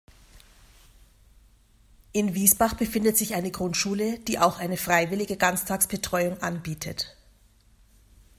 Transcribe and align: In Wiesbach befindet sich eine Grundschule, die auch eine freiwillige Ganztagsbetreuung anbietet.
In 2.11 2.33
Wiesbach 2.33 2.73
befindet 2.73 3.17
sich 3.17 3.35
eine 3.35 3.51
Grundschule, 3.51 4.17
die 4.17 4.39
auch 4.39 4.57
eine 4.57 4.75
freiwillige 4.77 5.37
Ganztagsbetreuung 5.37 6.41
anbietet. 6.41 7.15